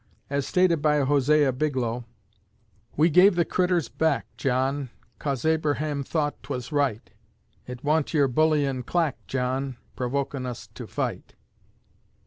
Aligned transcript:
As 0.31 0.47
stated 0.47 0.81
by 0.81 0.97
"Hosea 1.01 1.53
Biglow," 1.53 2.05
We 2.97 3.11
gave 3.11 3.35
the 3.35 3.45
critters 3.45 3.87
back, 3.87 4.25
John, 4.35 4.89
Cos 5.19 5.45
Abraham 5.45 6.03
thought 6.03 6.41
't 6.41 6.51
was 6.51 6.71
right; 6.71 7.07
It 7.67 7.83
wa'nt 7.83 8.11
your 8.11 8.27
bullyin' 8.27 8.81
clack, 8.81 9.17
John, 9.27 9.77
Provokin' 9.95 10.47
us 10.47 10.65
to 10.73 10.87
fight. 10.87 11.35